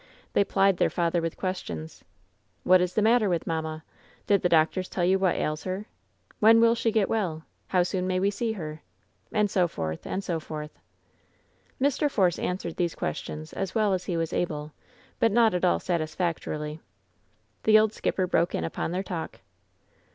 They 0.33 0.43
plied 0.43 0.77
their 0.77 0.89
father 0.89 1.21
with 1.21 1.37
questions: 1.37 2.03
"What 2.63 2.81
is 2.81 2.95
the 2.95 3.03
matter 3.03 3.29
with 3.29 3.45
mamma?" 3.45 3.83
"Did 4.25 4.41
the 4.41 4.49
doctors 4.49 4.89
tell 4.89 5.05
you 5.05 5.19
what 5.19 5.35
ails 5.35 5.63
her?'^ 5.65 5.85
"When 6.39 6.59
will 6.59 6.73
she 6.73 6.91
get 6.91 7.07
well?" 7.07 7.43
"How 7.67 7.83
soon 7.83 8.07
may 8.07 8.19
we 8.19 8.31
see 8.31 8.53
her?'' 8.53 8.81
WHEN 9.29 9.29
SHADOWS 9.29 9.29
DIE 9.29 9.37
11« 9.37 9.39
And 9.39 9.51
so 9.53 9.67
forth, 9.67 10.07
and 10.07 10.23
so 10.23 10.39
forth. 10.39 10.79
Mr. 11.79 12.09
Force 12.09 12.39
answered 12.39 12.77
these 12.77 12.95
questions 12.95 13.53
as 13.53 13.75
well 13.75 13.93
as 13.93 14.05
he 14.05 14.17
was 14.17 14.33
able, 14.33 14.71
but 15.19 15.31
not 15.31 15.53
at 15.53 15.63
all 15.63 15.79
satisfactorily. 15.79 16.79
The 17.65 17.77
old 17.77 17.93
skipper 17.93 18.25
broke 18.25 18.55
in 18.55 18.63
upon 18.63 18.89
their 18.93 19.03
talk. 19.03 19.41